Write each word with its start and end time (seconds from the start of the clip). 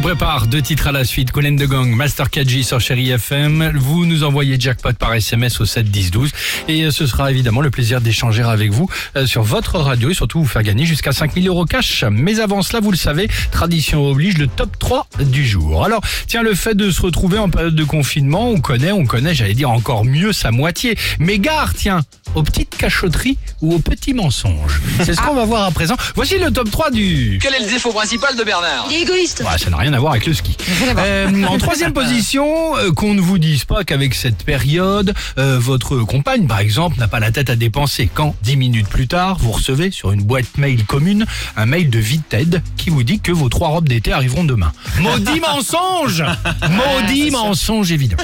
prépare 0.00 0.48
deux 0.48 0.60
titres 0.60 0.88
à 0.88 0.92
la 0.92 1.04
suite. 1.04 1.30
Colin 1.30 1.52
de 1.52 1.66
Gang, 1.66 1.88
Master 1.88 2.28
KG 2.28 2.64
sur 2.64 2.80
Chéri 2.80 3.10
FM. 3.10 3.72
Vous 3.76 4.06
nous 4.06 4.24
envoyez 4.24 4.58
jackpot 4.58 4.92
par 4.92 5.14
SMS 5.14 5.60
au 5.60 5.66
7 5.66 5.88
10 5.88 6.10
12 6.10 6.30
et 6.66 6.84
euh, 6.84 6.90
ce 6.90 7.06
sera 7.06 7.30
évidemment 7.30 7.60
le 7.60 7.70
plaisir 7.70 8.00
d'échanger 8.00 8.42
avec 8.42 8.72
vous 8.72 8.88
euh, 9.16 9.24
sur 9.26 9.42
votre 9.42 9.78
radio 9.78 10.10
et 10.10 10.14
surtout 10.14 10.40
vous 10.40 10.46
faire 10.46 10.64
gagner 10.64 10.84
jusqu'à 10.84 11.12
5000 11.12 11.46
euros 11.46 11.64
cash. 11.64 12.04
Mais 12.10 12.40
avant 12.40 12.62
cela, 12.62 12.80
vous 12.80 12.90
le 12.90 12.96
savez, 12.96 13.28
tradition 13.52 14.04
oblige 14.04 14.36
le 14.38 14.48
top 14.48 14.76
3 14.78 15.06
du 15.20 15.46
jour. 15.46 15.84
Alors, 15.84 16.00
tiens, 16.26 16.42
le 16.42 16.54
fait 16.54 16.74
de 16.74 16.90
se 16.90 17.00
retrouver 17.00 17.38
en 17.38 17.48
période 17.48 17.76
de 17.76 17.84
confinement, 17.84 18.48
on 18.48 18.60
connaît, 18.60 18.92
on 18.92 19.06
connaît, 19.06 19.34
j'allais 19.34 19.54
dire 19.54 19.70
encore 19.70 20.04
mieux 20.04 20.32
sa 20.32 20.50
moitié. 20.50 20.98
Mais 21.20 21.38
gare, 21.38 21.72
tiens, 21.74 22.00
aux 22.34 22.42
petites 22.42 22.76
cachotteries 22.76 23.38
ou 23.60 23.74
aux 23.74 23.78
petits 23.78 24.14
mensonges. 24.14 24.80
C'est 25.04 25.14
ce 25.14 25.20
qu'on 25.20 25.34
va 25.34 25.44
voir 25.44 25.64
à 25.64 25.70
présent. 25.70 25.94
Voici 26.16 26.38
le 26.38 26.50
top 26.50 26.70
3 26.70 26.90
du... 26.90 27.38
Quel 27.40 27.54
est 27.54 27.60
le 27.60 27.70
défaut 27.70 27.92
principal 27.92 28.36
de 28.36 28.42
Bernard? 28.42 28.86
Il 28.90 28.96
est 28.96 29.02
égoïste. 29.02 29.44
Ouais, 29.46 29.58
ça 29.58 29.70
n'a 29.70 29.76
rien 29.84 29.92
à 29.92 29.98
voir 29.98 30.12
avec 30.12 30.24
le 30.24 30.32
ski. 30.32 30.56
Euh, 30.96 31.44
en 31.44 31.58
troisième 31.58 31.92
position, 32.04 32.74
euh, 32.78 32.90
qu'on 32.90 33.12
ne 33.12 33.20
vous 33.20 33.38
dise 33.38 33.66
pas 33.66 33.84
qu'avec 33.84 34.14
cette 34.14 34.42
période, 34.42 35.12
euh, 35.36 35.58
votre 35.58 35.98
compagne, 35.98 36.46
par 36.46 36.60
exemple, 36.60 36.98
n'a 36.98 37.06
pas 37.06 37.20
la 37.20 37.30
tête 37.30 37.50
à 37.50 37.56
dépenser. 37.56 38.08
Quand, 38.12 38.34
dix 38.42 38.56
minutes 38.56 38.88
plus 38.88 39.08
tard, 39.08 39.36
vous 39.38 39.52
recevez 39.52 39.90
sur 39.90 40.12
une 40.12 40.22
boîte 40.22 40.56
mail 40.56 40.86
commune 40.86 41.26
un 41.56 41.66
mail 41.66 41.90
de 41.90 41.98
Vinted 41.98 42.62
qui 42.78 42.88
vous 42.88 43.02
dit 43.02 43.20
que 43.20 43.30
vos 43.30 43.50
trois 43.50 43.68
robes 43.68 43.88
d'été 43.88 44.10
arriveront 44.10 44.44
demain. 44.44 44.72
Maudit 45.00 45.40
mensonge 45.54 46.24
Maudit 46.70 47.30
mensonge, 47.30 47.92
évident. 47.92 48.16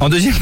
En 0.00 0.08
deuxième, 0.08 0.34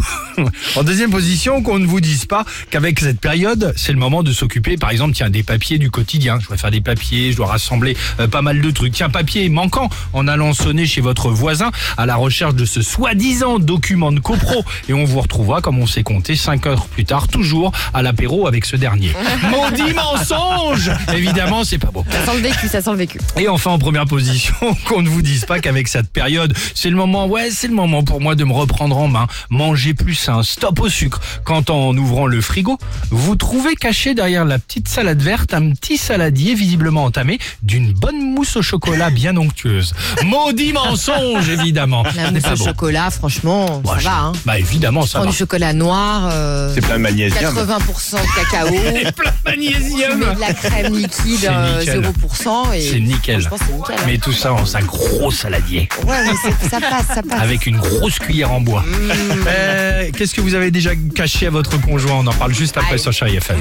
en 0.76 0.82
deuxième 0.82 1.10
position, 1.10 1.62
qu'on 1.62 1.78
ne 1.78 1.86
vous 1.86 2.00
dise 2.00 2.26
pas 2.26 2.44
qu'avec 2.70 3.00
cette 3.00 3.20
période, 3.20 3.72
c'est 3.76 3.92
le 3.92 3.98
moment 3.98 4.22
de 4.22 4.32
s'occuper, 4.32 4.76
par 4.76 4.90
exemple, 4.90 5.14
tiens, 5.14 5.30
des 5.30 5.42
papiers 5.42 5.78
du 5.78 5.90
quotidien. 5.90 6.38
Je 6.40 6.48
dois 6.48 6.56
faire 6.56 6.70
des 6.70 6.80
papiers, 6.80 7.32
je 7.32 7.36
dois 7.36 7.46
rassembler 7.46 7.96
euh, 8.20 8.28
pas 8.28 8.42
mal 8.42 8.60
de 8.60 8.70
trucs. 8.70 8.92
Tiens, 8.92 9.10
papier 9.10 9.48
manquant 9.48 9.88
en 10.12 10.28
allant 10.28 10.52
sonner 10.52 10.86
chez 10.86 11.00
votre 11.00 11.30
voisin 11.30 11.70
à 11.96 12.06
la 12.06 12.16
recherche 12.16 12.54
de 12.54 12.64
ce 12.64 12.82
soi-disant 12.82 13.58
document 13.58 14.12
de 14.12 14.20
copro. 14.20 14.64
Et 14.88 14.94
on 14.94 15.04
vous 15.04 15.20
retrouvera, 15.20 15.60
comme 15.60 15.78
on 15.78 15.86
s'est 15.86 16.02
compté, 16.02 16.36
5 16.36 16.66
heures 16.66 16.86
plus 16.86 17.04
tard, 17.04 17.28
toujours 17.28 17.72
à 17.92 18.02
l'apéro 18.02 18.46
avec 18.46 18.64
ce 18.64 18.76
dernier. 18.76 19.12
Maudit 19.50 19.94
mensonge 19.94 20.90
Évidemment, 21.14 21.64
c'est 21.64 21.78
pas 21.78 21.90
beau. 21.90 22.04
Ça 22.10 22.32
sent 22.32 22.36
le 22.36 22.48
vécu, 22.48 22.68
ça 22.68 22.82
sent 22.82 22.90
le 22.90 22.96
vécu. 22.96 23.18
Et 23.38 23.48
enfin, 23.48 23.70
en 23.70 23.78
première 23.78 24.06
position, 24.06 24.54
qu'on 24.86 25.02
ne 25.02 25.08
vous 25.08 25.22
dise 25.22 25.44
pas 25.44 25.60
qu'avec 25.60 25.88
cette 25.88 26.10
période, 26.10 26.54
c'est 26.74 26.90
le 26.90 26.96
moment, 26.96 27.26
ouais, 27.26 27.50
c'est 27.50 27.68
le 27.68 27.74
moment 27.74 28.02
pour 28.02 28.20
moi 28.20 28.34
de 28.34 28.44
me 28.44 28.52
reprendre 28.52 28.96
en 28.96 29.08
main, 29.08 29.26
manger 29.50 29.94
plus 29.94 30.14
sain, 30.24 30.42
stop 30.42 30.80
au 30.80 30.88
sucre. 30.88 31.20
Quand 31.44 31.68
en 31.70 31.96
ouvrant 31.96 32.26
le 32.26 32.40
frigo, 32.40 32.78
vous 33.10 33.36
trouvez 33.36 33.74
caché 33.74 34.14
derrière 34.14 34.44
la 34.44 34.58
petite 34.58 34.88
salade 34.88 35.20
verte 35.20 35.52
un 35.54 35.70
petit 35.72 35.98
saladier 35.98 36.54
visiblement 36.54 37.04
entamé 37.04 37.38
d'une 37.62 37.92
bonne 37.92 38.20
mousse 38.34 38.56
au 38.56 38.62
chocolat 38.62 39.10
bien 39.10 39.36
onctueuse. 39.36 39.94
Maudit 40.24 40.72
mensonge, 40.72 41.48
évidemment. 41.48 42.04
La 42.16 42.30
mousse 42.30 42.42
pas 42.42 42.52
au 42.52 42.56
chocolat, 42.56 43.10
franchement, 43.10 43.80
Bah, 43.84 43.92
ça 43.94 43.98
je- 43.98 44.04
va. 44.04 44.18
Hein. 44.18 44.32
Bah 44.46 44.58
évidemment, 44.58 45.02
ça 45.06 45.18
Prends 45.18 45.26
va. 45.26 45.30
du 45.32 45.36
chocolat 45.36 45.72
noir, 45.72 46.28
euh, 46.32 46.72
C'est 46.74 46.80
plein 46.80 46.94
de 46.96 47.00
magnésium. 47.02 47.54
80% 47.54 48.12
de 48.16 48.50
cacao, 48.50 48.68
Plein 49.16 49.30
de 49.30 49.50
magnésium. 49.50 50.20
de 50.20 50.40
la 50.40 50.54
crème 50.54 50.94
liquide, 50.96 51.38
C'est 51.40 51.48
euh, 51.50 51.78
nickel. 51.80 52.00
0%. 52.02 52.72
et 52.74 52.80
C'est 52.80 53.00
nickel. 53.00 53.42
c'est 53.42 53.72
nickel. 53.72 53.96
hein. 53.98 54.02
Mais 54.06 54.18
tout 54.18 54.32
ça 54.32 54.52
en 54.54 54.64
un 54.74 54.80
gros 54.84 55.30
saladier. 55.30 55.88
Ouais, 56.06 56.24
mais 56.24 56.32
c'est- 56.42 56.68
ça 56.70 56.80
passe, 56.80 57.06
ça 57.14 57.22
passe. 57.22 57.40
Avec 57.42 57.66
une 57.66 57.76
grosse 57.76 58.18
cuillère 58.18 58.52
en 58.52 58.60
bois. 58.60 58.80
Mmh. 58.82 59.44
Euh, 59.48 60.10
Qu'est-ce 60.16 60.34
que 60.34 60.40
vous 60.40 60.54
avez 60.54 60.70
déjà 60.70 60.90
caché 61.14 61.46
à 61.46 61.50
votre 61.50 61.80
conjoint? 61.80 62.14
On 62.14 62.26
en 62.26 62.32
parle 62.32 62.54
juste 62.54 62.76
après 62.76 62.98
sur 62.98 63.12
Chéri 63.12 63.36
FM. 63.36 63.58